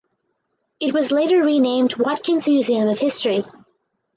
It 0.79 0.95
was 0.95 1.11
later 1.11 1.43
renamed 1.43 1.91
the 1.91 2.01
Watkins 2.01 2.47
Museum 2.49 2.87
of 2.87 2.97
History. 2.97 3.45